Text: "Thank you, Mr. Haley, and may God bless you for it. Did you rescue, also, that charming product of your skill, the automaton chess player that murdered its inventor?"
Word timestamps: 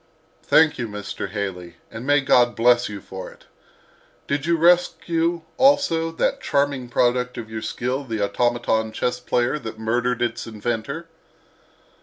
"Thank 0.41 0.79
you, 0.79 0.87
Mr. 0.87 1.29
Haley, 1.29 1.75
and 1.91 2.07
may 2.07 2.21
God 2.21 2.55
bless 2.55 2.89
you 2.89 3.01
for 3.01 3.29
it. 3.29 3.45
Did 4.25 4.47
you 4.47 4.57
rescue, 4.57 5.43
also, 5.57 6.09
that 6.13 6.41
charming 6.41 6.89
product 6.89 7.37
of 7.37 7.51
your 7.51 7.61
skill, 7.61 8.03
the 8.03 8.19
automaton 8.23 8.91
chess 8.93 9.19
player 9.19 9.59
that 9.59 9.77
murdered 9.77 10.23
its 10.23 10.47
inventor?" 10.47 11.07